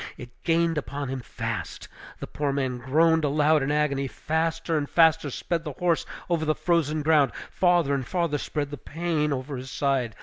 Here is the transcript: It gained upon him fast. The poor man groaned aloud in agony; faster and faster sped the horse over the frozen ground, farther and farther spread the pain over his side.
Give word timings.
It 0.17 0.31
gained 0.43 0.79
upon 0.79 1.09
him 1.09 1.19
fast. 1.19 1.87
The 2.21 2.25
poor 2.25 2.51
man 2.51 2.79
groaned 2.79 3.23
aloud 3.23 3.61
in 3.61 3.71
agony; 3.71 4.07
faster 4.07 4.75
and 4.75 4.89
faster 4.89 5.29
sped 5.29 5.63
the 5.63 5.73
horse 5.73 6.07
over 6.27 6.43
the 6.43 6.55
frozen 6.55 7.03
ground, 7.03 7.31
farther 7.51 7.93
and 7.93 8.03
farther 8.03 8.39
spread 8.39 8.71
the 8.71 8.77
pain 8.77 9.31
over 9.31 9.57
his 9.57 9.69
side. 9.69 10.15